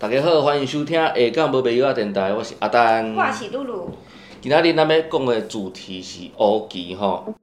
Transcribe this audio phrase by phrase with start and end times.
[0.00, 3.16] 大家好，欢迎收听下港无朋友仔电台，我是阿丹。
[3.16, 3.90] 我是露露。
[4.40, 7.34] 今仔日咱要讲的主题是乌旗吼。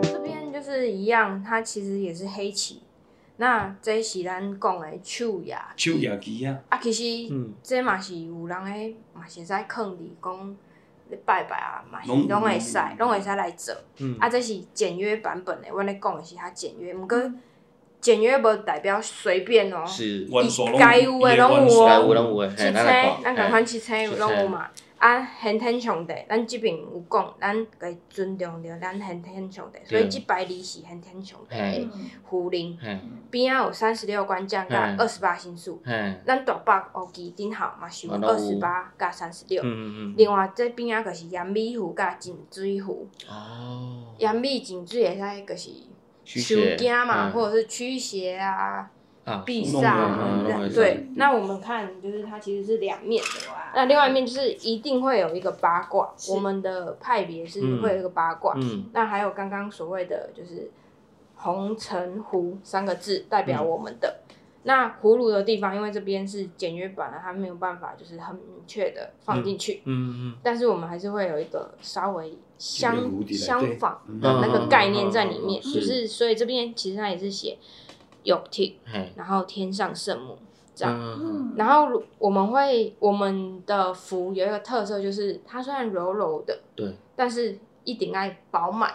[0.00, 2.82] 这边就是一样，它其实也是黑棋。
[3.38, 5.74] 那这是咱讲的手牙。
[5.76, 6.56] 手牙棋啊。
[6.68, 10.56] 啊，其实嗯这嘛是有人诶，嘛是会使囥伫讲
[11.12, 13.74] 咧拜拜啊，嘛是拢会使，拢会使来做。
[13.98, 17.18] 嗯啊，这是简约版本的，阮咧讲的是较简约，毋过
[18.00, 19.84] 简约无代表随便哦。
[19.86, 20.26] 是
[20.78, 22.48] 该有诶拢有哦。
[22.48, 23.50] 七咱来星，咱共。
[23.50, 24.68] 款七星有拢有嘛。
[25.02, 31.90] 啊，先天上帝，咱即边有讲，咱该尊重着咱先天上帝，所以对即排字是先天上帝嘿的
[32.30, 32.78] 符灵。
[33.28, 35.82] 边仔有三十六关将甲嗯二十八星宿，
[36.24, 39.60] 咱大北乌旗顶头嘛是二十八甲三十六。
[40.16, 43.34] 另外这边仔就是盐米湖甲净水符，嗯。
[43.34, 44.14] 哦。
[44.18, 45.70] 盐米净水会使
[46.24, 48.88] 就是收惊嘛，嗯或者是驱邪啊、
[49.24, 50.62] 啊，避弄煞弄弄弄。
[50.62, 58.54] 啊对，那我们看就是它其实是两面的，那另外一面就是一定会有一个八卦，我们的派别是嗯会有一个八卦。
[58.56, 60.70] 嗯那还有刚刚所谓的就是
[61.36, 64.20] 红橙湖三个字代表我们的。
[64.64, 77.58] 那葫芦的地方，因为这边是简约版的，它没有办法就是很明确的放进去，嗯嗯但是我们还是会有一个稍微相相仿嗯的那个概念在里面，嗯嗯嗯嗯就是所以这边其实它也是写有
[78.50, 80.38] 体，嘿，然后天上圣母
[80.74, 80.94] 这样。
[80.96, 81.52] 嗯。
[81.56, 88.90] 然后我们会我们的符有一个特色，就是它虽然柔柔的，对，但是一定爱饱满，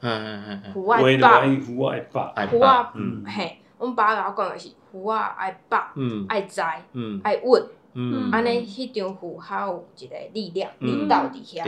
[0.00, 3.24] 嘿嘿嘿嘿，符话就爱饱，爱符爱饱，爱符啊，嗯。
[3.26, 6.24] 嘿，我们把它讲的是符啊爱饱，嗯。
[6.28, 7.20] 爱栽，嗯。
[7.24, 7.62] 爱稳，
[7.94, 10.86] 嗯，安尼迄张符还有一个力量嗯。
[10.86, 11.64] 领导底下，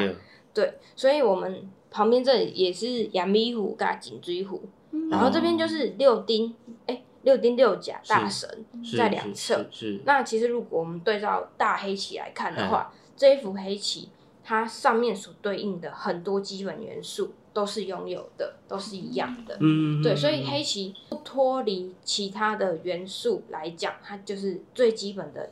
[0.54, 4.62] 对，所以我们旁边这里也是阳米符加颈椎湖，
[5.10, 6.79] 然后这边就是六丁，哎，
[7.22, 8.64] 六丁六甲大神
[8.96, 9.66] 在两侧。
[9.70, 14.08] 是是，那其实如果我们对照大黑旗来看的嗯话，这一幅黑棋
[14.42, 19.56] 它上面所对应的很多基本元素都是拥有的，都是一样的。
[19.60, 25.50] 嗯，对，所以黑棋不脱离其他的元素来讲，它就是最基本的，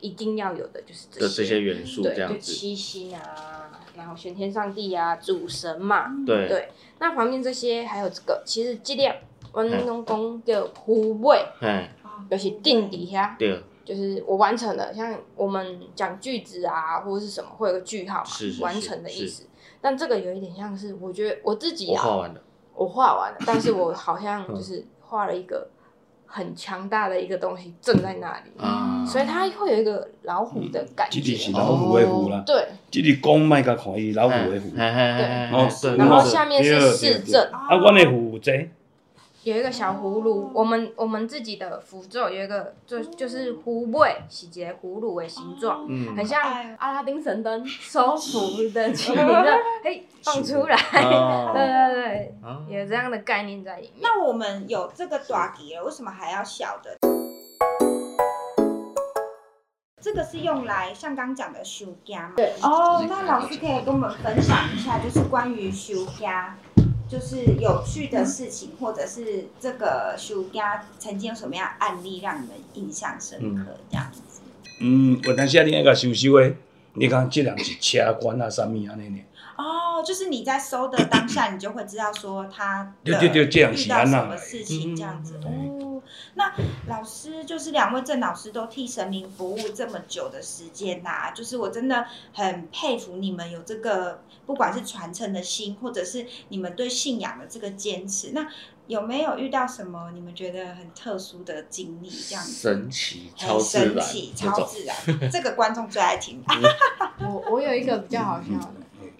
[0.00, 1.36] 一定要有的就是这些。
[1.36, 6.68] 这些元素对，这样子，就七星啊，然后玄天上帝啊，主神嘛，对对。
[6.98, 9.14] 那旁边这些还有这个，其实这两
[9.56, 11.88] 我们拢讲叫虎尾，嘿，
[12.30, 14.92] 就是定底下，对，就是我完成了。
[14.92, 19.46] 像我们讲句子啊，或者是什么，会有个句号嘛，是是是完成的意思。
[19.80, 22.40] 但这个有一点像是，我觉得我自己啊，我画完了，
[22.74, 25.66] 我画完了，但是我 好像就是画了一个
[26.26, 31.58] 很强大的一个东西正在那里，嗯，所以它会有一个老虎的感这里是觉。
[31.58, 38.52] 老虎的虎啦，对，这里讲莫甲看伊老虎的符，嘿嘿嘿嘿哦对，然后下面是市政，啊，阮的虎有这，
[39.46, 46.16] 有一个小葫芦，我们我们自己的符咒有一个，就就是壶尾是一个葫芦的形状，嗯。
[46.16, 46.42] 很像
[46.78, 50.74] 阿拉丁神灯收符的器皿这样， 嘿放出来，
[51.04, 51.52] 哦。
[51.54, 51.62] 对
[51.94, 54.00] 对对，啊有这样的概念在里面。
[54.02, 56.98] 那我们有这个短笛了，为什么还要小的？
[60.02, 62.34] 这个是用来像刚讲的修家嘛？
[62.36, 62.52] 对。
[62.62, 66.56] 哦，那老师可以跟我们分享一下，就是关于修家，
[67.08, 73.76] 就是有趣的事情，或者是这个修家曾经有什么样案例让你们印象深刻？
[73.90, 74.20] 这样子。
[74.80, 76.54] 嗯，我当时啊，你那个收收的，
[76.94, 79.20] 你讲这人是车管啊，啥物安尼呢？
[79.56, 85.40] 哦，就是你在收的当下，你就会知道说他的对对对这样遇到什么事情这样子。
[85.44, 86.02] 嗯哦，
[86.34, 86.52] 那
[86.88, 98.32] 老师就是两位郑老师都替神明服务这么久的时间呐、就是我真的很佩服你们有这个不管是传承的心，或者是你们对信仰的这个坚持。
[98.32, 98.46] 那
[98.86, 102.08] 有没有遇到什么你们觉得很特殊的经历？
[102.08, 106.40] 这样子神奇、超很自然神奇、超自然，这个观众最爱听。
[107.18, 108.74] 我我有一个比较好笑的，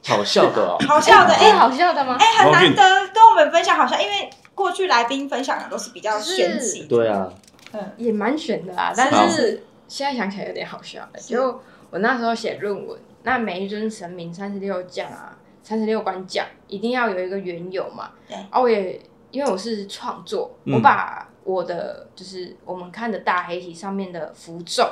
[0.04, 2.16] 好笑的哦，好笑的这是好笑的吗？
[2.18, 7.28] 哎、很难得跟我们分享，好像因为过去来宾分享的都是比较玄奇，对啊，
[7.72, 11.20] 嗯，也蛮悬的啊，但是现在想起来有点好笑的。
[11.20, 11.60] 就
[11.90, 18.10] 我那时候写论文，那每一尊神明三十六将啊，三十六关将，一定要有一个缘由嘛。
[18.28, 19.00] 对啊，我也
[19.30, 24.88] 因为我是创作，嗯我把我的就是我们看的大黑体上面的符咒，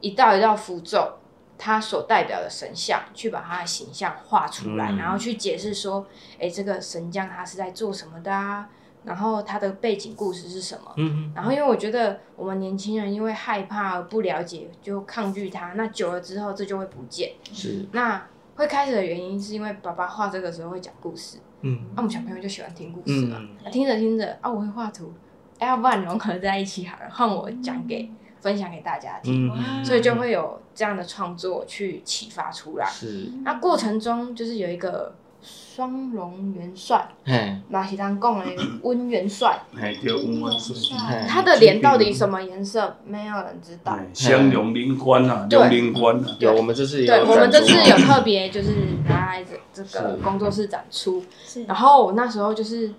[0.00, 1.12] 一道一道符咒。
[1.58, 4.96] 它所代表的神像，去把他的形象画出来，嗯。
[4.96, 6.06] 然后去解释说，
[6.40, 8.68] 哎、这个神将他是在做什么的啊？
[9.04, 10.92] 然后他的背景故事是什么？
[10.96, 17.32] 嗯然后因为我觉得我们年轻人因为害怕而不了解，就抗拒他，那久了之后这就会不见。
[17.52, 17.86] 是。
[17.92, 18.26] 那
[18.56, 21.76] 会开始的原因是因为爸爸画这个时候会讲故事，嗯。
[21.94, 23.66] 啊，我们小朋友就喜欢听故事嘛，嗯。
[23.66, 25.12] 啊听着听着啊，我会画图，
[25.58, 32.86] 哎，要不然融合在一起好了，换我讲给分享给大家听，嗯，所以就会有这样的创作去启发出来。
[32.86, 38.46] 是，那过程中就是有一个双龙元帅，嘿，马西当共的
[38.82, 41.26] 温元帅，哎，叫，温元帅。
[41.28, 43.92] 他的脸到底什么颜色，没有人知道。
[43.92, 45.58] 哎，相龙灵官啊，对。
[45.58, 48.70] 龙灵官啊，有我们这次也对，有我们这次有特别就是
[49.08, 51.64] 拿来这这个工作室展出，是。
[51.64, 52.92] 然后我那时候就是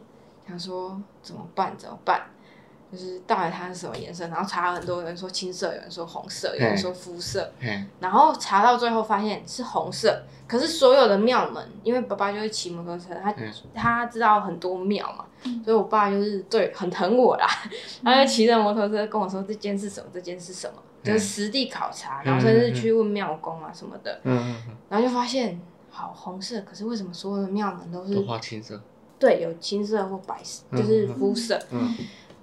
[0.48, 1.74] 想说怎么办？
[1.78, 2.22] 怎么办，
[2.92, 7.52] 就是到底它是什么颜色，然后查了很多，人说青色，有人说红色，有人说肤色，
[8.00, 10.24] 然后查到最后发现是红色。
[10.48, 15.24] 可是所有的庙门，因为爸爸就是骑摩托车，他、嗯他知道很多庙嘛，
[15.64, 17.48] 所以我爸就是对很疼我啦，
[18.04, 24.56] 他就骑着摩托车跟我说这间是什么，这间是什么，就是实地考察，然后甚至去问庙公啊什么的，嗯，
[24.90, 28.82] 然后就发现好红色，可是为什么所有的庙门都是都画青色，
[29.20, 31.96] 对有青色或白色，就是肤色，嗯，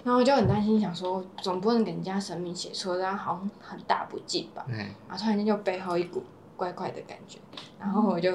[0.07, 4.65] 然后我就很担心，想说总不能给人家神明写错，这样好像很大不敬吧。
[4.69, 4.77] 嘿，
[5.09, 6.23] 然后突然间就背后一股
[6.57, 7.41] 怪怪的感觉，
[7.77, 8.31] 然后我就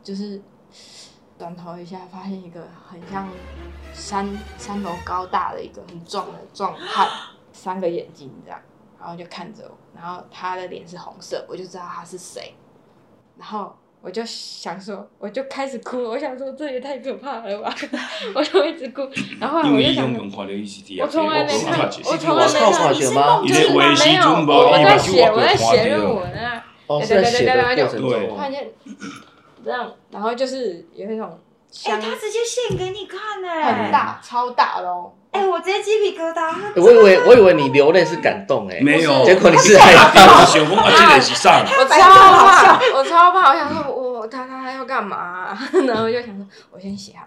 [0.00, 0.40] 就是
[1.36, 3.28] 转头一下，发现一个很像
[3.92, 7.08] 三三楼高大的一个很壮的壮汉，
[7.52, 8.60] 三个眼睛这样，
[9.00, 12.54] 然后就看着我，然后他的脸是红色，我就知道他是谁，
[13.36, 13.74] 然后。
[14.00, 16.02] 我就想说，我就开始哭。
[16.04, 17.74] 我想说，这也太可怕了吧！
[18.34, 19.02] 我就一直哭。
[19.40, 24.22] 然后我就想我从来没看，我从来没看，写吗伊咧画的时没有，
[24.56, 26.64] 我在写，我在写论文啊。
[26.86, 28.70] 哦，对对对对对中突然，间
[29.64, 31.36] 这样，然后就是有一种哎、
[31.70, 33.92] 香他直接献给你看哎、很。
[33.92, 35.12] 大、超大喽哦。
[35.30, 36.34] 哎、我直接鸡皮疙瘩。
[36.34, 41.60] 他我以为我以为你流泪是感动哎，没有，结果你是害 害怕，怕，想讲啊，这个是啥？
[41.78, 45.58] 我超怕，我超怕，我想说我他他要干嘛啊？
[45.86, 47.26] 然后我就想说，我先写好。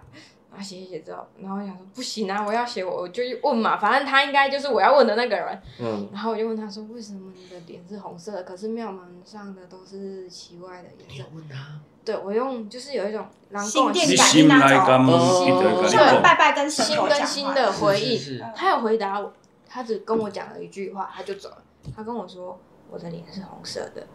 [0.54, 5.62] 然后写写写之后，然后我想说不行啊，我要写，我我就去问嘛，反正他应该就是我要问的那个人。
[5.80, 11.24] 嗯， 然后我就问他说，为什么你的脸是红色的，可是庙门上的都是奇怪的颜色？
[11.34, 11.56] 问他，
[12.04, 18.18] 对我用就是有一种狼心电感心内感，哦伊就会像我们跟你讲，拜拜跟神心佛讲跟心话的回应。
[18.18, 19.32] 是是是他有回答我，
[19.68, 21.58] 他只跟我讲了一句话，他就走了。
[21.96, 22.58] 他跟我说
[22.90, 24.06] 我的脸是红色的，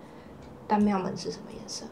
[0.68, 1.86] 但庙门是什么颜色？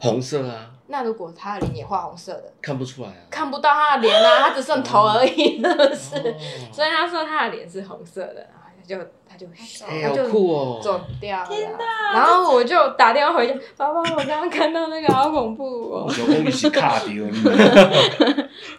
[0.00, 6.16] 红色啊，那如果他的脸也画红色的，看不出来啊，看不到他的脸啊，他只剩头而已，是不是？
[6.16, 6.34] 哦
[6.72, 8.48] 所以他说他的脸是红色的，
[8.82, 8.96] 他就
[9.28, 9.46] 他就
[9.86, 11.46] 哎，好他就酷哦，走掉了。
[11.46, 11.70] 天
[12.12, 16.04] 然后我就打电话回家，爸爸，我刚刚看到那个好恐怖哦。
[16.08, 17.30] 我想讲伊是卡着你。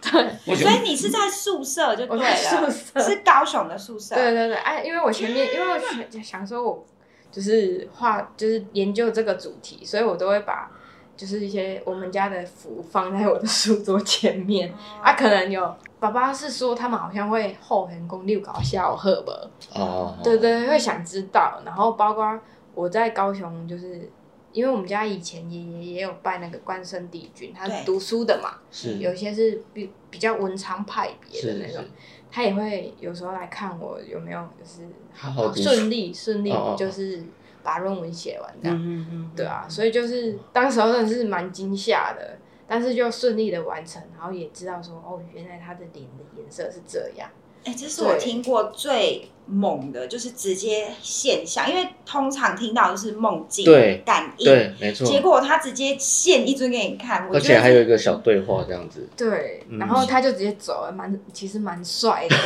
[0.02, 3.00] 对，所以你是在宿舍就对我在宿了，舍。
[3.00, 4.14] 是高雄的宿舍。
[4.14, 6.84] 对对对，哎，因为我前面，因为我想想说，我
[7.32, 10.70] 就是画，就是研究这个主题，所以我都会把
[11.16, 14.72] 就是一些我们家的符放在我的书桌前面。
[15.02, 19.32] 啊，可能有爸爸是说他们好像会后天公六搞笑贺吧，
[19.74, 21.62] 哦，对对，会想知道。
[21.64, 22.38] 然后包括
[22.74, 24.10] 我在高雄，就是
[24.52, 28.98] 因为我们家以前爷爷也有拜那个关圣帝君，他是读书的嘛，是。
[28.98, 31.82] 有些是比比较文昌派别的那种。
[31.82, 31.90] 是，
[32.30, 37.24] 他也会有时候来看我有没有就是好好顺利顺利就是
[37.64, 38.78] 把论文写完这样。
[38.78, 42.38] 嗯嗯对啊，所以就是当时候真的是蛮惊吓的，
[42.68, 47.28] 但是就顺利的完成，然后也知道说哦，原来他的脸的颜色是这样。
[47.64, 54.02] 哎、这是我听过最猛的，就是直接现象，因为通常听到的是梦境、对。
[54.06, 59.78] 感应，对，没错，结果他直接现一尊给你看，我而且还有一个小对话这样子，对，嗯。
[59.78, 62.36] 然后他就直接走了，蛮其实蛮帅的。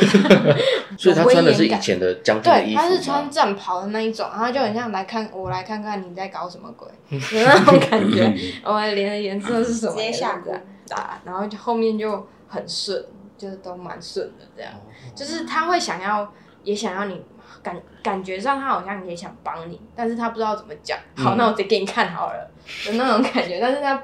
[0.97, 8.33] 所以他穿的是以前的将军衣服吗，他是穿战袍的那一种，然后就很像来看我来看看你在搞什么鬼，有 那种感觉。
[8.63, 10.11] 我的脸的颜色是什么直接？
[10.11, 10.59] 下蛊
[10.89, 13.01] 打，然后就后面就很顺，
[13.39, 14.71] 就是都蛮顺的这样。
[14.73, 16.31] 哦就是他会想要，
[16.63, 17.19] 也想要你
[17.63, 20.97] 感感觉上他好像也想帮你，但是他不知道怎么讲。
[21.15, 22.51] 好，嗯那我直接给你看好了
[22.85, 23.95] 的那种感觉，但是他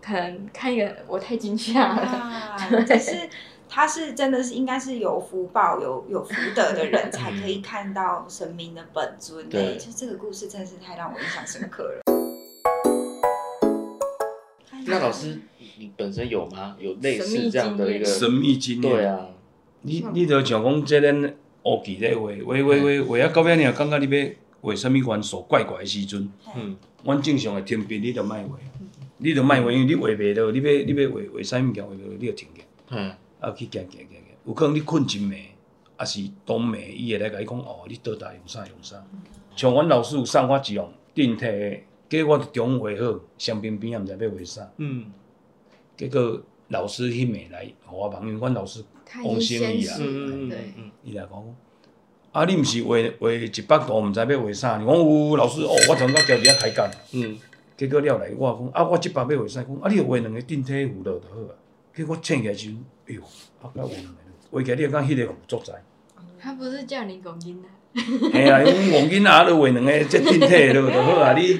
[0.00, 2.02] 可能看一个我太惊吓了。
[2.02, 2.56] 啊，
[2.96, 3.28] 是
[3.68, 12.13] 他是真的是应该是有福报、有有福德的人才可以看到神明的本尊对，就这个故事真的是太让我印象深刻了。
[14.86, 16.76] 那老师，你你本身有吗？
[16.78, 18.04] 有类似这样的一个？
[18.04, 18.92] 神秘经验。
[18.92, 19.28] 对啊，
[19.82, 24.28] 你你着像讲这咱乌记咧画，画画画画啊到尾你也感觉你要
[24.60, 28.58] 画什物元素怪怪的时阵，嗯，阮正常的天平你着莫画，
[29.18, 33.10] 你着莫画，因为你画袂到，你要你要画画啥物件画袂到，你就停下，嗯，
[33.40, 35.36] 啊去行行行行，有可能你困真暝，
[35.96, 38.96] 啊是冬暝，伊会来甲你讲哦，你倒搭用啥用啥。
[39.56, 41.78] 像阮老师有送我一样电梯的，
[42.14, 45.06] 结果我中午画好，双边边也毋知要画啥，嗯，
[45.96, 50.50] 结果老师迄面来互我问，因为阮老师他已经先啊试嗯
[51.02, 51.56] 伊来讲，
[52.30, 54.80] 啊，你毋是画画一百度，毋知要画啥？
[54.84, 56.88] 我讲有老师哦，我昨昏到交伫遐开讲。
[57.14, 57.36] 嗯
[57.76, 59.60] 结果了来，我讲啊，我即摆要画啥？
[59.64, 61.58] 讲啊，你就画两个定体符落就好啊。
[61.92, 63.22] 结果我请起来时阵，哎哟，
[63.60, 64.14] 啊，甲画两个，
[64.52, 65.74] 画起来你讲迄个符作在。
[66.38, 67.68] 他不是叫你拱音的，
[68.32, 71.58] 嘿啊，因为黄囡仔你画两个即定体落就好啊，你。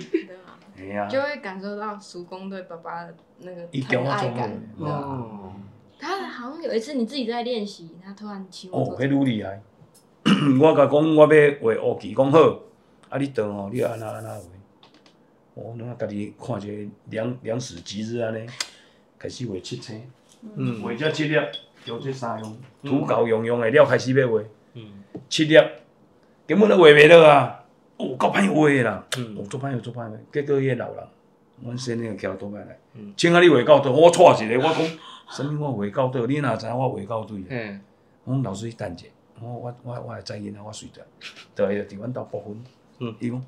[1.08, 4.50] 就会感受到叔公对爸爸的那个疼爱感。
[4.78, 5.52] 哦，
[5.98, 9.62] 他好像有一次你自己在练习，他突然请我哦，做迄愈厉害。
[10.60, 12.38] 我甲讲我要画乌旗，讲好，
[13.08, 14.40] 啊，你倒吼，你安那安那画。
[15.54, 18.46] 我拢家己看一个两两史吉日安尼，
[19.18, 20.02] 开始画七星，
[20.56, 21.36] 嗯画这七粒，
[21.84, 24.40] 叫这三样，土狗用用的了开始要画。
[24.74, 25.56] 嗯七粒，
[26.46, 27.63] 根本都画袂落啊！
[27.96, 30.10] 哦，够歹画的啦，嗯哦，做歹画做歹画。
[30.32, 31.04] 结果迄个老人，
[31.62, 34.86] 阮先生就徛倒摆来嗯，请啊你画到倒，我带一个，我讲，
[35.30, 36.26] 什物我画到倒？
[36.26, 37.42] 你若知影我画到对？
[37.48, 37.78] 嘿，
[38.24, 39.06] 我讲老师你等者，
[39.40, 41.00] 我我我我会知影啊，我随着，
[41.54, 42.64] 就会伫阮兜部分。
[42.98, 43.44] 嗯伊讲，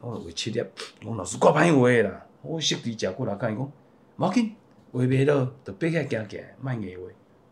[0.00, 0.60] 我画七粒，
[1.02, 3.72] 我讲老师够歹画的啦，我识字食骨力，甲伊讲，
[4.16, 4.54] 无要紧，
[4.92, 7.06] 画袂落，就爬起来行行，莫硬画。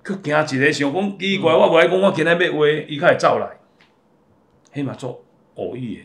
[0.04, 3.48] 佮行一个想讲奇怪，我无爱讲我今仔要画，伊较会走来。
[4.74, 5.21] 迄嘛做
[5.56, 6.02] 偶遇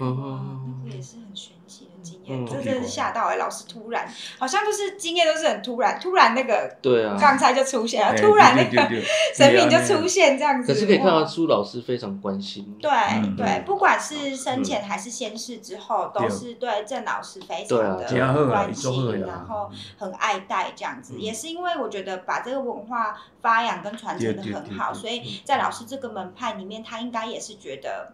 [0.85, 4.05] 也是很神奇的经验，真的是吓到哎、老师突然，
[4.37, 7.17] 好像就是经验都是很突然，突然那个对啊。
[7.19, 10.73] 刚才就出现了，嘿突然那个对对对对神明就出现这样子。
[10.73, 12.77] 可是可以看到哇苏老师非常关心。
[12.81, 19.27] 对嗯对，嗯不管是生前还是先世之后，都对是对郑老师非对啊常的关心，啦。
[19.27, 21.13] 然后很爱戴这样子。
[21.15, 28.11] 嗯也是因为我觉得把这个文化发扬跟传承的对对很好，所以在老师这个门派里面，他应该也是觉得。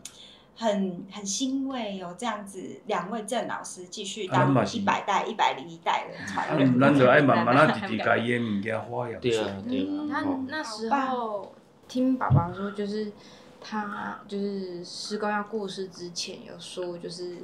[0.56, 9.88] 很很欣慰有这样子两位郑老师继续当一百代、一百零一代的啊传人，咱就爱慢慢啊，直直甲伊的物件发扬出对啊。，对啊。
[9.90, 11.52] 嗯，他哦那时候
[11.88, 13.12] 听爸爸说，就是
[13.60, 17.38] 他就是施工要过世之前有说，就是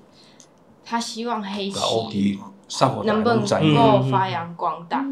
[0.85, 2.39] 他希望黑旗
[3.05, 5.03] 能不能够发扬光大。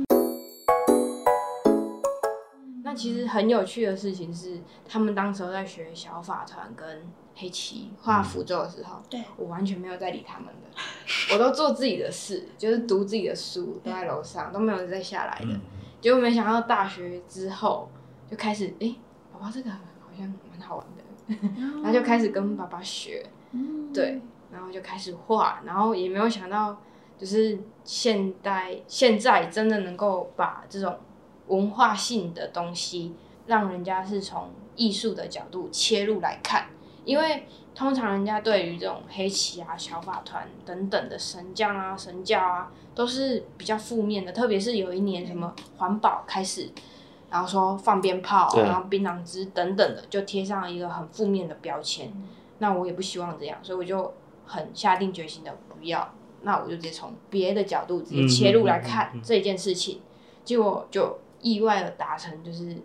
[2.97, 7.03] 那其实很有趣的事情是，他们当时候在学小法团跟
[7.35, 15.45] 黑棋画符咒的时候，对我完全没有在理他们的，我都做自己的事，就是读自己的书，都在楼上，都没有再下来的。
[15.45, 15.61] 嗯
[16.01, 17.89] 结果没想到大学之后
[18.29, 18.95] 就开始，诶，
[19.31, 19.77] 爸爸这个好
[20.17, 21.37] 像蛮好玩的，
[21.83, 26.77] 然后就开始跟爸爸学，嗯对，然后就开始画，然后也没有想到，
[27.17, 30.95] 就是现代现在真的能够把这种
[31.47, 33.13] 文化性的东西，
[33.45, 36.67] 让人家是从艺术的角度切入来看，
[37.05, 46.69] 因为通常人家对于这种黑旗啊、小法团等等的神将啊、神教啊，都是比较负面的，特别是有一年什么环保开始。
[47.29, 52.09] 然后说放鞭炮，对然后槟榔汁等等的，就贴上一个很负面的标签。
[52.59, 54.13] 那我也不希望这样，所以我就
[54.45, 56.13] 很下定决心的不要。
[56.43, 59.99] 那我就直接从别的角度直接切入来看这件事情，
[60.45, 62.77] 结果就意外的达成，就是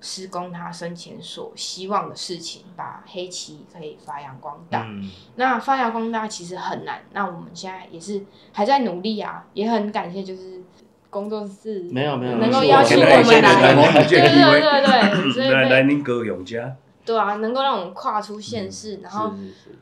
[0.00, 4.84] 施工他生前所希望的事情，把黑棋可以发扬光大。
[4.88, 10.62] 嗯，那发扬光大其实很难，那我们现在也是还在努力啊，也很感谢就是
[11.10, 16.76] 工作室没有没有，能够邀请我们来，对对对对， 所以来对来恁高雄遮，
[17.08, 19.32] 对啊，能够让我们跨出县市，然后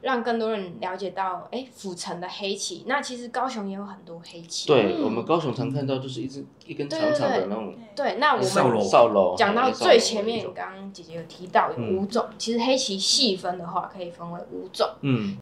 [0.03, 2.85] 让更多人了解到，哎，府城的黑旗。
[2.87, 4.69] 那其实高雄也有很多黑旗。
[4.69, 14.89] 对我们高雄常看到就是一只一根长长的那种对，那我们扫楼扫帚，讲到最前面，刚刚姐姐有提到有五种，其实黑旗细分的话可以分为五种。
[15.01, 15.37] 嗯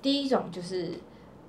[0.00, 0.92] 第一种就是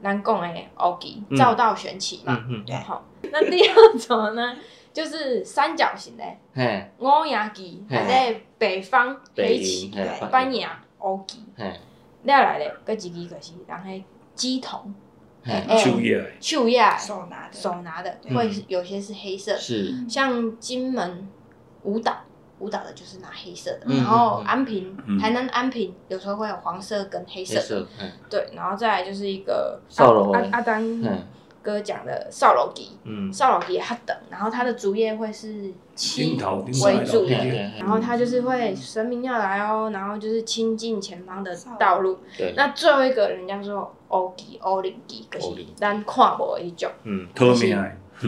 [0.02, 3.06] 南贡的 OGI 嗯照道玄旗嘛，嗯嗯，对好。
[3.32, 4.56] 那第二种呢，
[5.00, 6.92] 就是三角形的嘿。
[6.98, 7.96] 欧牙旗，嘿。
[7.96, 9.86] 还在北方黑北旗。
[9.86, 11.38] 营，对嘿班牙 OGI。
[11.56, 11.66] 嘿。
[12.24, 13.40] 了来咧，搁一支就是人
[13.86, 14.04] 迄
[14.36, 14.94] 鸡筒，
[15.42, 15.54] 嘿。
[15.54, 16.18] 哎树叶。
[16.18, 16.84] 的，树叶。
[16.98, 17.54] 手拿的。
[17.54, 19.96] 手拿的，对会是有些是黑色，是。
[20.10, 21.30] 像金门
[21.84, 22.18] 舞蹈，
[22.60, 25.18] 舞蹈的就是拿黑色的，嗯然后安平，嗯。
[25.18, 27.88] 台南安平有时候会有黄色跟黑黑色的，色，
[28.30, 31.10] 对，然后再来就是一个阿阿阿丹嘿
[31.62, 33.32] 哥讲的扫帚笛，嗯。
[33.32, 37.26] 扫帚笛也它等，然后他的主叶会是顶漆头顶为主
[37.80, 42.20] 然后他就是会神明要来哦，然后就是亲近前方的道路。
[42.38, 47.28] 对，那最后一个人家说欧吉欧灵吉，可是咱看无一种嗯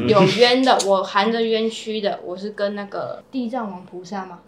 [0.07, 4.39] 有冤的，我含着冤屈的，我是跟那个地藏王菩萨嘛。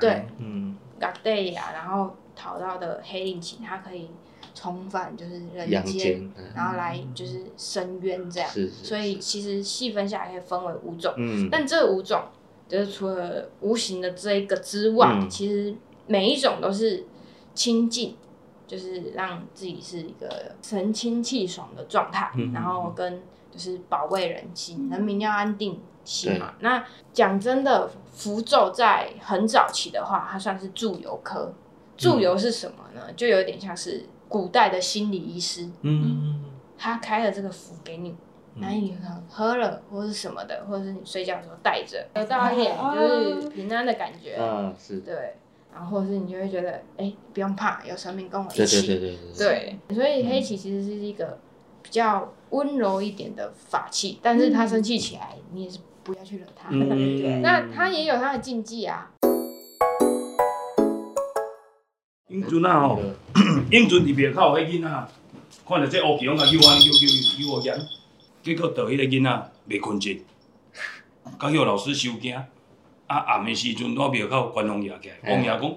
[0.00, 0.76] 对，嗯。
[1.00, 4.10] 嘎对呀，然后讨到的黑令旗，他可以
[4.58, 8.50] 重返就是人阳间间，嗯然后来就是深渊这样。
[8.50, 12.22] 是是，所以其实细分下来可以分为五种，嗯，但这五种
[12.66, 15.72] 就是除了无形的这一个之外，嗯其实
[16.08, 17.06] 每一种都是
[17.54, 18.16] 清净，
[18.66, 23.22] 就是让自己是一个神清气爽的状态，嗯然后跟
[23.52, 26.54] 就是保卫人心，人民要安定心嘛。
[26.58, 31.52] 那讲真的，符咒在很早期的话，它算是祝由科。
[31.96, 33.12] 祝由是什么呢？
[33.16, 36.44] 就有点像是古代的心理医师，嗯。
[36.80, 38.14] 他开了这个符给你，
[38.54, 38.96] 然后你
[39.28, 45.34] 喝了或是什么的，或者是你睡觉的时候带着，得到一点就是平安的感觉，啊是，对，
[45.74, 49.78] 然后或者是你就会觉得，哎，不用怕，有神明跟我一对对起，对对对。
[49.92, 51.36] 所以黑棋其实是一个
[51.82, 56.68] 比较温柔一点的法器，但是他生气起来，你也是不要去惹他。
[56.70, 59.10] 嗯， 那他也有他的禁忌啊，
[62.28, 63.00] 英俊啊吼，
[63.70, 65.08] 英俊伫庙口迄囡仔，
[65.66, 67.78] 看到这乌旗，我甲救我救救救我嫌，
[68.42, 70.10] 结果倒迄个囡仔袂困着，
[71.38, 72.36] 甲迄个老师收惊。
[73.06, 75.76] 啊暗的时阵，我庙口关王爷起来，王爷讲，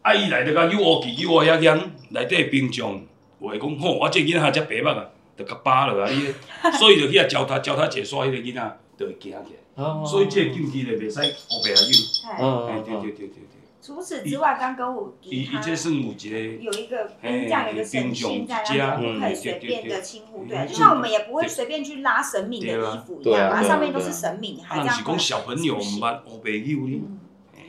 [0.00, 1.78] 啊伊来着甲救乌旗救我遐嫌，
[2.08, 2.98] 内底兵将
[3.38, 5.04] 话讲，吼，我这囡仔遮白目啊，
[5.36, 6.32] 着甲扒落啊，你的，
[6.80, 9.84] 所以就去遐教他教他解说迄个囡仔，就会惊起来。
[9.84, 10.02] 哦。
[10.06, 11.92] 所以这个禁忌着袂使乌白啊救。
[11.92, 13.59] 嗯哎，嗯嗯对对对对对，
[13.90, 16.38] 除此之外，刚刚我伊伊他这算有一个。
[16.62, 27.02] 有一个兵将有一个神性在，嘿让你不可以嗯随便的轻忽，对，就像我们也不会随便去拉神明的衣服一样，对啊啊，对啊上面都是神明，还啊，这样毋是讲小朋友毋捌乌白友哩，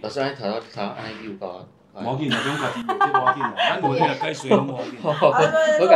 [0.01, 4.57] 老师安尼头头头安尼有够无要紧啦，种家己做这无要紧啦，咱有迄 个解水我
[5.31, 5.41] 敢
[5.79, 5.87] 对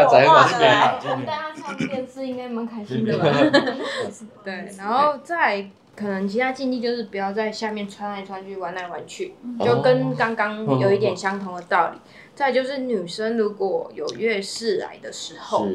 [1.25, 3.25] 大家上电视应该蛮开心的吧？
[4.43, 9.33] 对，然后再可能其他禁忌就是不要在下面穿来穿去、玩来玩去，
[9.63, 11.99] 就跟刚刚有一点相同的道理。
[12.35, 15.67] 再就是女生如果有月事来的时候，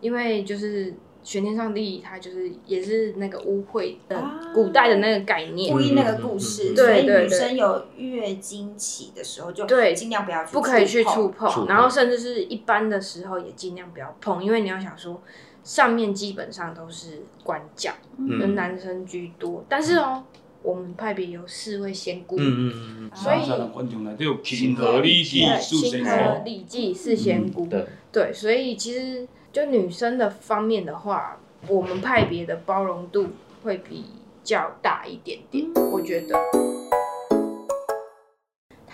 [0.00, 4.40] 因为就是玄天上帝他就是也是那个污秽的啊。
[4.54, 5.72] 古代的那个概念。
[5.72, 6.76] 故意那个故事，嗯。
[6.76, 7.22] 所以对对。
[7.24, 11.66] 女生有月经期的时候就对尽量不要去不可以去触碰。
[11.66, 15.20] 然后甚至是一般的时候也尽量不要碰，因为你要想说
[15.64, 20.22] 上面基本上都是官教，跟嗯男生居多，但是哦，
[20.62, 33.28] 我们派别有四位仙姑，嗯嗯所以三人观众内底有亲和力气，四仙清河姑，礼记是仙姑，嗯，对，对，所以其实就女生的方面的话，我们派别的包容度
[33.62, 34.04] 会比
[34.42, 36.38] 较大一点点，我觉得。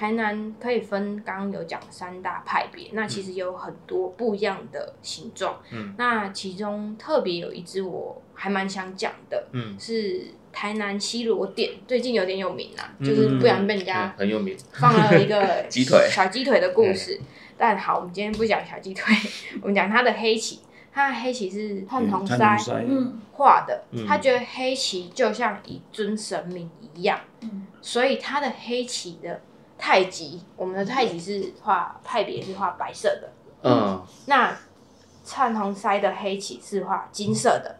[0.00, 5.60] 台南可以分，刚刚有讲三大派别，那其实有很多不一样的形状。
[5.70, 16.08] 嗯，那其中特别有一只我还蛮想讲的，嗯，是台南西罗店，最近有点有名啊，就是不然被人家嗯很有名，放了一个 鸡腿。
[16.10, 17.20] 小鸡腿的故事。
[17.58, 19.14] 但好，我们今天不讲小鸡腿，
[19.60, 20.60] 我们讲它的黑棋。
[20.92, 22.56] 它的黑棋是汉同嗯塞。
[23.32, 24.06] 画的，嗯。
[24.06, 27.66] 他觉得黑棋就像一尊神明一样，嗯。
[27.82, 29.42] 所以他的黑棋的
[29.80, 34.56] 太极，我们的太极是画派别是画白色的，嗯，那
[35.24, 37.76] 灿同塞的黑棋是画金色的。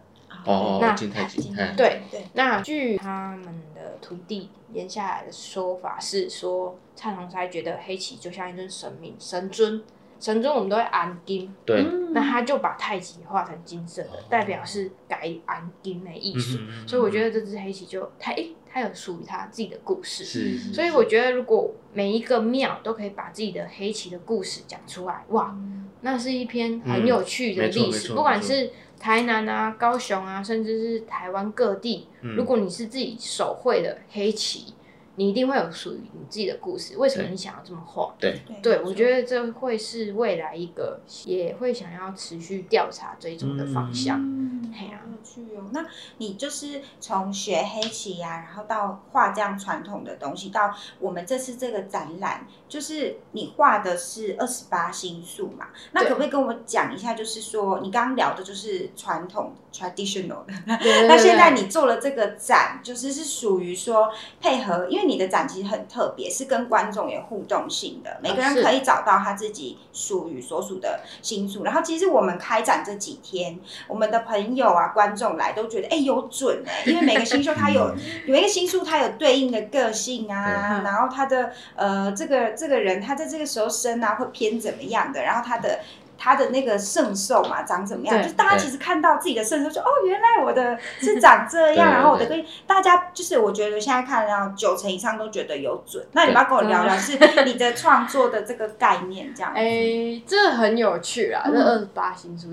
[0.46, 9.84] 哦金太极，嘿对对，那据他们的徒弟言下来的说法是说，灿同塞觉得黑棋就像一尊神明神尊，
[10.20, 12.12] 神尊我们都会安金，对，嗯。
[12.12, 16.58] 那他就把太极画成金色的，代表是改安金的艺术。
[16.60, 20.24] 嗯所以我觉得这只黑棋就它诶，它有属于它自己的故事。
[20.24, 25.56] 是，所以我觉得，如果每一个庙都可以把自己的黑棋的故事讲出来，哇，
[26.00, 27.98] 那是一篇很有趣的嗯没错历史。
[27.98, 28.16] 没错。
[28.16, 32.34] 不管是台南啊、高雄啊，甚至是台湾各地，嗯。
[32.34, 34.74] 如果你是自己手绘的黑棋，
[35.20, 36.96] 你一定会有属于你自己的故事。
[36.96, 38.14] 为什么你想要这么画？
[38.18, 44.18] 对，对，我觉得这会是未来一个也会想要持续调查追踪的方向。
[44.18, 45.68] 嗯，嘿啊有趣哦。
[45.72, 45.84] 那
[46.16, 55.68] 你就是从学黑棋呀、然后到画这样传统的东西，到我们这次这个展览，就是你画的是二十八星宿嘛？
[55.92, 71.64] 那可不可以跟我讲一下，就是说你刚刚聊的就是传统 traditional 的，对 那现在你做了这个展，就是是属于说配合，因为你的展其实很特别，是跟观众有互动性的，每个人可以找到他自己属于所属的星宿。
[71.64, 77.94] 然后其实我们开展这几天，我们的朋友啊、观众来都觉得，哎、有准哎、 因为每个星宿它有
[78.26, 85.80] 有一个星宿，它有对应的个性啊，然后他的呃这个这个人他在这个时候生啊会偏怎么样的，然后他的。
[86.22, 96.06] 他的那个圣兽嘛长怎么样，就是大家其实看到自己的圣兽，就哦，原来我的是长这样， 然后我的对跟大家就是我觉得现在看到九成以上都觉得有准。
[96.12, 99.58] 那你要跟我聊聊是你的创作的这个概念这样子？
[99.58, 102.48] 哎、这很有趣啊，嗯这二十八星书。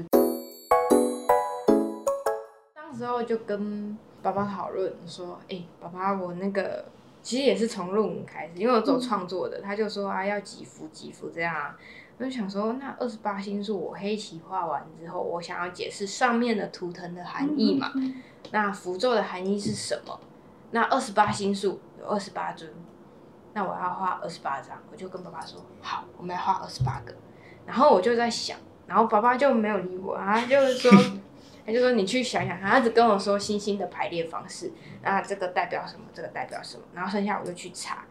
[2.73, 6.85] 当时候就跟爸爸讨论说，哎、爸爸，我那个
[7.21, 11.75] 其实也是从论文开始，因为我走创作的，他就说啊要几幅几幅这样啊。
[12.17, 17.91] 我就想说，那二十八星宿我黑棋画完之后，我想要解释上面的图腾的含义嘛。
[17.95, 18.15] 嗯
[18.51, 20.17] 那符咒的含义是什么？
[20.71, 22.71] 那二十八星宿有二十八尊，
[23.51, 27.13] 那我要画二十八张，我就跟爸爸说，好，我们要画二十八个。
[27.65, 30.89] 然后我就在想，然后爸爸就没有理我，他就是说，
[31.67, 38.05] 他就说你去想想看，他只跟我说星星的排列方式，那这个代表什么，这个代表什么，然后剩下我就去查，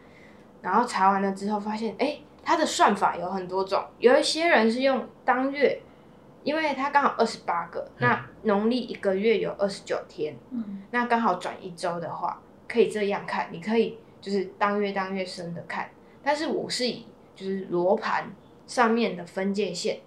[0.61, 5.81] 然后查完了之后发现，哎，它的算法有很多种，有一些人是用当月，
[6.45, 15.89] 因为它刚好二十八个，那农历一个月有二十九天，嗯那刚好转一周的话，可以这样看，你可以就是当月当月生的看，
[16.23, 17.05] 但是我是以
[17.35, 18.31] 就是罗盘
[18.65, 19.99] 上面的分界线，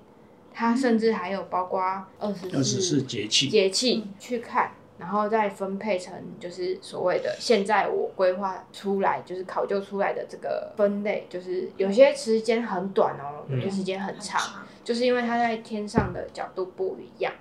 [0.55, 1.83] 它甚至还有包括
[2.19, 17.33] 二十二十四节气，节气去看，然后再分配成就是所谓的现在我规划出来就是考究出来的这个分类，就是有些时间很短哦，有些时间很长，就是因为它在天上的角度不一样，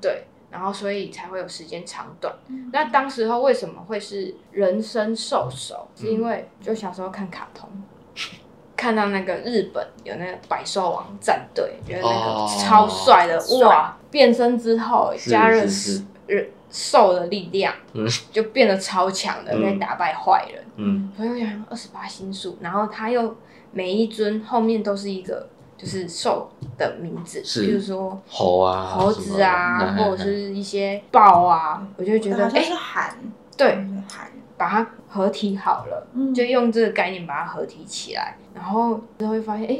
[0.00, 2.34] 对，然后所以才会有时间长短。
[2.72, 5.86] 那当时候为什么会是人生兽首？
[5.94, 7.70] 是因为就小时候看卡通。
[8.76, 13.96] 看到那个日本有那个百兽王战队，觉得那个哦超帅的、帅哇！
[14.08, 15.66] 变身之后加热
[16.70, 18.06] 兽的力量，嗯。
[18.32, 19.62] 就变得超强的，嗯。
[19.62, 20.64] 可以打败坏人。
[20.76, 21.12] 嗯。
[21.16, 23.36] 所以我想二十八星宿，然后他又
[23.72, 27.66] 每一尊后面都是一个就是兽的名字，是。
[27.66, 33.16] 比如说猴啊，猴子啊，或者是一些豹啊，我就觉得哎、是寒，
[33.56, 33.74] 对，
[34.08, 36.34] 寒，把它合体好了，嗯。
[36.34, 39.78] 就用这个概念把它合体起来，然后之后会发现哎、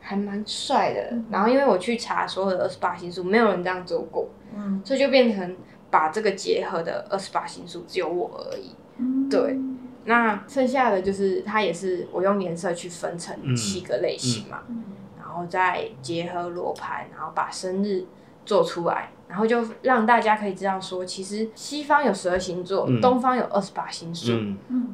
[0.00, 1.16] 还蛮帅的。
[1.30, 4.80] 然后因为我去查所有的二十八星宿，没有人这样做过，嗯。
[4.84, 5.56] 所以就变成
[5.92, 8.74] 把这个结合的二十八星宿只有我而已。
[8.96, 9.58] 嗯对
[10.04, 14.82] 那剩下的就是它也是我用颜色去分成嗯七个类型嘛，嗯
[15.16, 18.04] 然后再结合罗盘，然后把生日
[18.44, 24.32] 做出来，然后就让大家可以知道说，其实西方有十二星座，嗯东方有二十八星宿。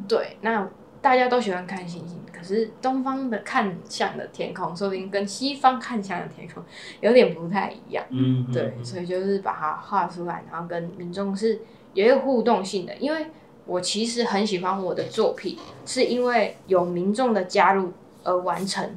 [0.06, 0.68] 对，那
[1.00, 6.62] 大家都喜欢看星星，可是东方的看向的天空，说不定跟西方看向的天空
[7.00, 8.04] 有点不太一样。
[8.10, 11.60] 嗯，嗯对，所以就是把它画出来，然后跟民众是
[11.94, 12.94] 有一个互动性的。
[12.96, 13.26] 因为
[13.66, 18.96] 我其实很喜欢我的作品，是因为有民众的加入而完成，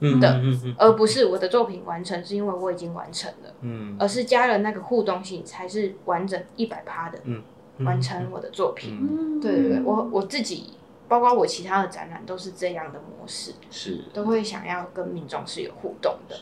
[0.00, 7.42] 嗯的嗯嗯而不是我的作品完成是因为我已经完成了，嗯而是加了那个互动性才是完整一百趴的嗯
[7.80, 8.98] 完成我的作品。
[9.00, 10.74] 嗯嗯对对对，我我自己。
[11.08, 14.04] 包括我其他的展览都是这样的模式，是。
[14.12, 16.36] 都会想要跟民众是有互动的。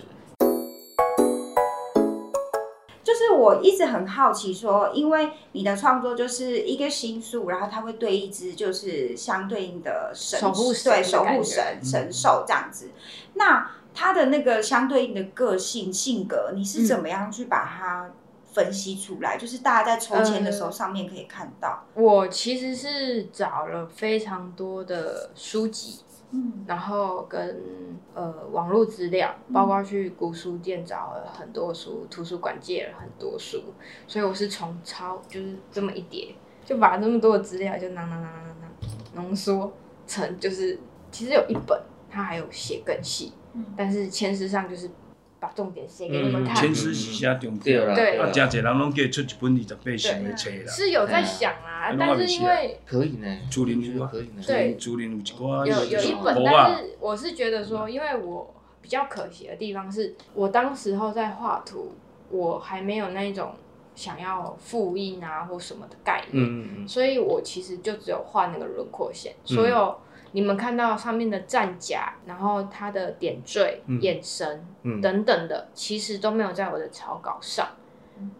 [3.02, 12.90] 就是我一直很好奇说，因为你的创作就是一个星宿，然后它会对一只就是相对应的神，守护神对守护神神兽这样子。
[13.34, 18.10] 那它的那个相对应的个性性格，你是怎么样去把它
[18.60, 19.38] 分析出来？
[19.38, 26.64] 就是大家在抽签的时候呃上面可以看到，我其实是找了非常多的书籍，嗯。
[26.66, 27.62] 然后跟
[28.14, 33.62] 呃网络资料，包括去古书店找了很多书，图书馆借了很多书，
[34.06, 38.70] 所以我是从抄就是这么一叠，就把这么多的资料就囊囊囊囊囊
[39.14, 39.72] 浓缩
[40.06, 40.78] 成就是
[41.10, 43.64] 其实有一本它还有写更细，嗯。
[43.76, 44.90] 但是签诗上就是
[45.40, 50.66] 把重点写给你们嗯看，千诗是写重对啦点，对啊，真侪人拢叫出一本二十八型的册啦。
[50.68, 54.74] 是有在想啊哎，但是因为可以呢，竹林有啊可以呢，对。
[54.74, 61.92] 竹林有一寡有有一本，但，是我是觉得说，因为我比较可惜的地方是，我当时候在画图，
[62.28, 63.54] 我还没有那种
[63.94, 66.88] 想要复印啊或什么的概念，嗯嗯。
[66.88, 69.56] 所以我其实就只有画那个轮廓线，嗯。
[69.56, 69.96] 所有
[70.32, 74.00] 你们看到上面的战甲，然后它的点缀、嗯。
[74.00, 75.00] 眼神嗯。
[75.00, 77.68] 等等的，其实都没有在我的草稿上。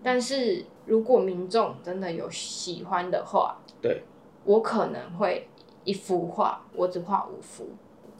[0.03, 4.03] 但是如果民众真的有喜欢的话，对，
[4.44, 5.48] 我可能会
[5.85, 7.70] 一幅画，我只画五幅，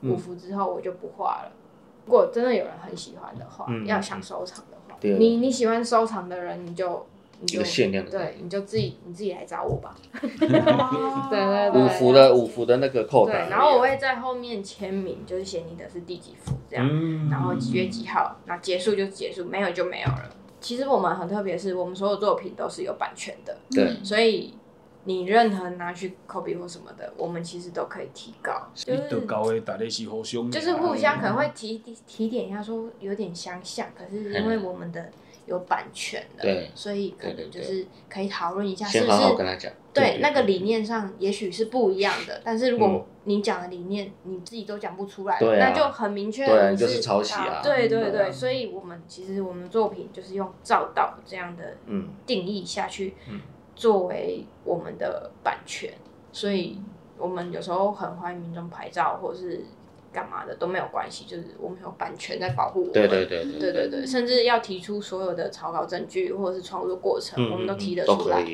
[0.01, 0.11] 嗯。
[0.11, 1.53] 五幅之后我就不画了。
[2.07, 5.19] 如果真的有人很喜欢的话，嗯要想收藏的话，对。
[5.19, 7.07] 你你喜欢收藏的人，你就你就
[7.47, 9.97] 一个限量的对，你就自己你自己来找我吧。
[10.13, 20.37] 哦对对对五福的五福的那个扣对打而已啊，，然后我会在后面签名，就是写你的是第几幅这样，嗯然后几月几号，那结束就结束，没有就没有了。
[20.61, 24.55] 其实我们很特别，是我们所有作品都是有版权的，对所以
[25.05, 35.11] 你任何拿去 copy 或什么的，我们其实都可以提告，就是就是互相可能会提提提点一下，说有点相像，可是因为我们的
[35.51, 42.79] 有版权的，对所以可能就是可以讨论一下是先不是好好跟他讲，对那个理念上也许是不一样的，但是如嗯。
[42.79, 52.09] 果你讲的理念你自己都讲不出来，那就很明确对啊，你就是是抄袭啊，对对对所以我们其实我们作品就是用照道这样的嗯。
[52.27, 53.41] 定义下去嗯，
[53.77, 55.93] 作为我们的版权，
[56.33, 56.81] 所以
[57.19, 59.65] 我们有时候很欢迎民众拍照或是
[60.13, 62.93] 干嘛的都没有关系，就是我们有版权在保护我们。
[62.93, 68.45] 对对对对对对对，甚至要提出所有的草稿证据或者是创作过程，嗯我们都提得出来。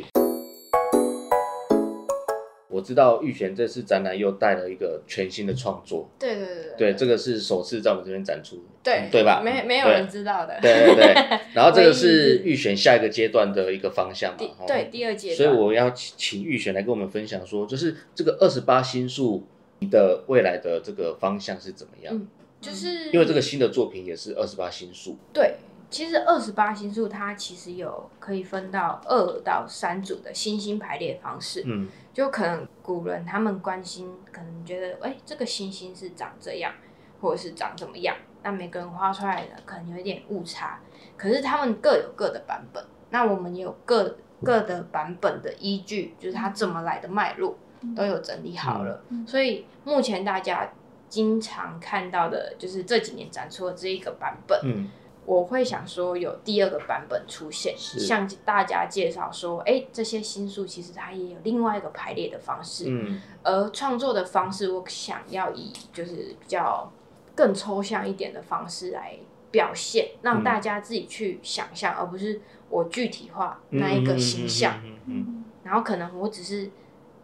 [2.68, 9.40] 我知道玉璇这次展览又带了一个全新的创作，对对对对，这个是首次在我们这边展出，对对吧？
[9.42, 10.58] 没没有人知道的。
[10.60, 11.14] 对对对，
[11.54, 19.46] 然后这个是是玉璇下一个阶段的一个方向嘛对第二阶段，所以我要请请玉璇来跟我们分享说，就是这个二十八星宿
[19.78, 22.14] 你的未来的这个方向是怎么样？
[22.14, 22.26] 嗯
[22.58, 25.56] 就是因为这个新的作品也是二十八星宿，对，
[25.90, 31.86] 其实二十八星宿它其实有可以分到二到三组的星星排列方式，嗯。
[32.14, 36.72] 就可能古人他们关心，可能觉得哎、这个星星是长这样，
[37.20, 40.80] 或者是长怎么样，那每个人画出来的可能有一点误差，
[41.18, 47.58] 可是他们各有各的版本，那我们也有各各的版本的依据，就是它怎么来的脉络
[47.96, 50.72] 都有整理好了，所以目前大家
[51.08, 54.90] 经常看到的就是这几年展出的这一个版本，嗯。
[55.24, 63.20] 我会想说有第二个版本出现，向大家介绍说，哎、这些新书其实它也有另外一个排列的方式，嗯。
[63.42, 66.92] 而创作的方式，我想要以就是比较
[67.34, 69.16] 更抽象一点的方式来
[69.50, 70.44] 表现，让嗯。
[70.44, 75.44] 大家自己去想象，而不是我具体化那一个形象，嗯嗯嗯。
[75.64, 76.70] 然后可能我只是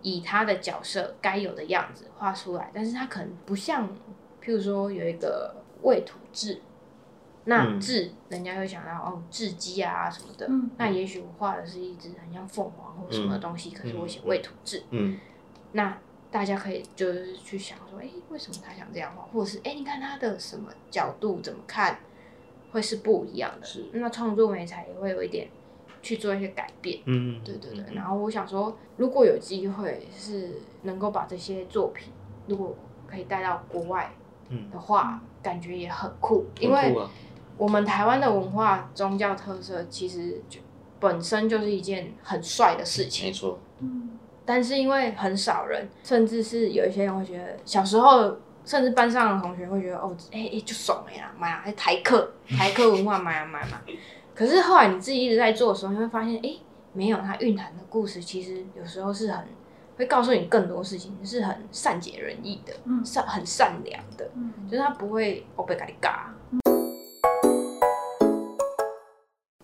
[0.02, 3.88] 以他的角色该有的样子画出来，但是他可能不像，
[4.42, 6.60] 譬如说有一个未土质，
[7.44, 7.80] 那嗯。
[8.28, 10.70] 人家会想到哦雉鸡啊什么的，嗯。
[10.78, 15.18] 那也许我画的是一只很像凤凰或什么东西，可是我写未土质，嗯。
[15.72, 15.98] 那
[16.30, 22.00] 大家可以就是去想说，哎、为什么他想这样画，或者是哎、诶你看他的什么角度怎么看
[22.70, 23.84] 会是不一样的，是。
[23.92, 25.48] 那创作美才也会有一点
[26.02, 26.98] 去做一些改变。
[27.06, 32.12] 嗯，对对对，然后我想说，如果有机会是能够把这些作品，
[32.46, 34.12] 如果可以带到国外
[34.48, 36.94] 嗯的话，感觉也很酷，因为
[37.56, 40.60] 我们台湾的文化宗教特色其实就
[40.98, 43.26] 本身就是一件很帅的事情。
[43.28, 44.10] 没，错，嗯
[44.44, 53.94] 但是因为很少人，甚至是有一些人会觉得，小时候甚至班上的同学会觉得，哦，哎、哎、就爽了呀，买啊，哎台客，台客文化买啊买啊买。
[54.34, 56.56] 可是后来你自己一直在做的时候，你会发现，哎、
[56.94, 59.44] 没有，它蕴含的故事其实有时候是很
[59.96, 66.34] 会告诉你更多事情，是很善解人意的，嗯善很善良的，嗯就是他不会我被咖喱嘎。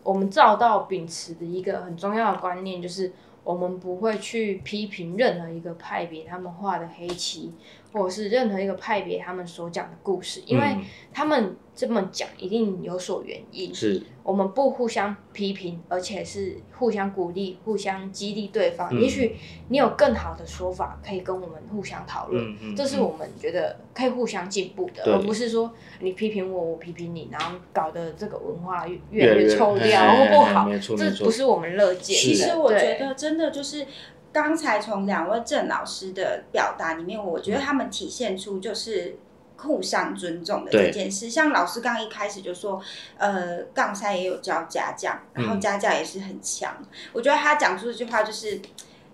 [0.02, 3.12] 我们照到秉持的一个很重要的观念，就是
[3.44, 7.54] 我们不会去批评任何一个派别他们画的黑棋，
[7.92, 13.74] 或者是任何一个派别他们所讲的故事，因为嗯他们这么讲一定有所原因。
[13.74, 18.88] 是我们不互相批评，而且是互相鼓励、互相激励对方。
[18.92, 19.36] 嗯也许
[19.68, 22.44] 你有更好的说法，可以跟我们互相讨论。
[22.44, 30.94] 嗯嗯这是我们觉得可以互相进步的，而不是说你批评我，我批评你，然后搞得这个文化越越来越越来越臭掉嘿嘿或不好没错。
[30.96, 32.20] 这不是我们乐见的。
[32.20, 33.86] 其实我觉得真的就是
[34.32, 39.18] 刚才从两位郑老师的表达里面，我觉得他们体现出就是。
[39.60, 42.80] 互相尊重的这件事，像老师刚一开始就说，
[43.16, 46.76] 呃，杠三也有教家教，然后嗯家教也是很强。
[47.12, 48.60] 我觉得他讲出这句话就是，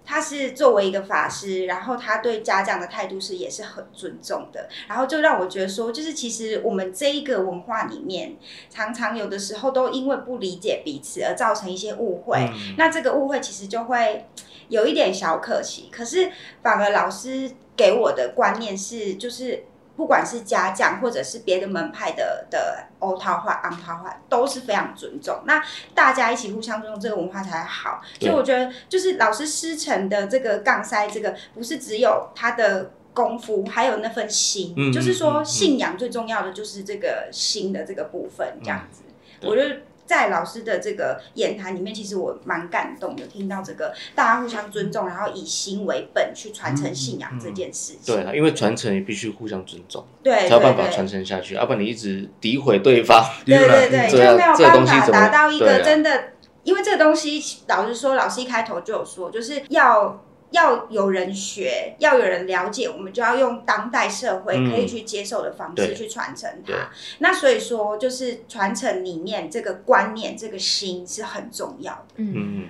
[0.05, 8.37] 他是作为一个法师，然后他对家教的态度是也是很尊重的，然后就让我觉得说，就是其实我们这一个文化里面，
[8.68, 12.37] 常常有的时候都因为不理解彼此而造成一些误会。
[12.53, 14.27] 嗯那这个误会其实就会
[14.68, 16.31] 有一点小可惜，可是
[16.62, 19.64] 反而老师给我的观念是，就是
[19.96, 25.42] 不管是家将或者是别的门派的的欧桃花、昂桃花，都是非常尊重。
[25.46, 25.62] 那
[25.94, 28.00] 大家一起互相尊重，这个文化才好。
[28.20, 32.90] 所以我觉得，就是老师师承的这个杠塞，这个不是只有他的。
[33.14, 39.05] 功夫还有那份心，嗯就是说信仰最重要的就是这个心的这个部分，这样子。
[39.40, 48.14] 对我觉得在老师的这个言谈里面，其实我蛮感动的，听到这个大家互相尊重，然后以心为本去传承信仰这件事情。
[48.14, 60.23] 对啊，因为传承也必须互相尊重，对，才有办法对传承下去，要不然你一直诋毁对方， 对对对，就这样没有这东办法西怎么达到一个真的，因为这个东西，老实说，老师一开头就有说，就是要。
[60.54, 64.70] 要有人学，要有人了解，我们就要用当代社会嗯。
[64.70, 66.74] 可以去接受的方式去传承对。
[66.74, 66.90] 它。
[67.18, 72.14] 那所以说，就是传承里面这个观念、这个心是很重要的。
[72.16, 72.68] 嗯，嗯，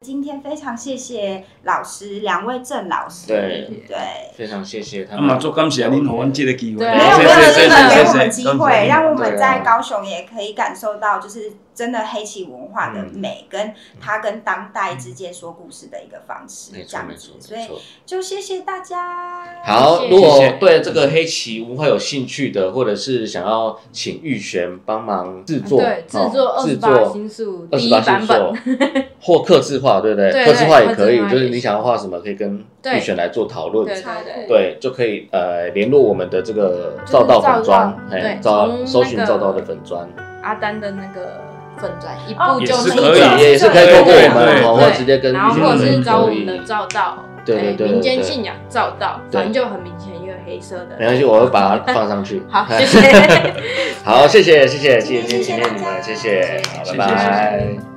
[0.00, 3.68] 今天非常谢谢老师，两位郑老师，对。
[3.86, 3.96] 对，
[4.36, 5.26] 非常谢谢他们。
[5.26, 17.66] 那么，做感谢您给我们这个机会，对没有没有，真的给我谢们机会，让我们在高雄也可以感受到，就是真的黑棋文化的嗯美，跟它跟当代之间说故事的一个方式，没这样子错没错。
[17.66, 17.80] 所以。
[18.06, 19.44] 就谢谢大家。
[19.64, 30.30] 好，谢谢如果对这个黑棋文化有兴趣的，或者是想要请玉璇帮忙制作，对，制作二十八作星宿二第一十八星版本，座或刻字化，对不对？
[30.30, 33.86] 对刻字化也可以，就是你想要画什么，可以跟玉璇来做讨论。
[33.86, 34.78] 对对对。
[34.80, 40.06] 就可以呃联络我们的这个就是赵道粉砖，哎对，赵搜寻赵道的粉砖，
[40.42, 41.40] 阿丹的那个
[42.28, 50.96] 一步就是可以也也是可以透过我们对哦，对或直接跟然后或者是找我们的照道，对对哎民间信仰照道，反正就很明显一个黑色的。
[50.98, 52.42] 没关系，我会把它放上去。
[52.50, 53.54] 好，谢谢。
[54.04, 56.60] 好，谢谢谢谢，谢谢谢谢今天你们，谢谢，
[56.96, 57.93] 拜拜。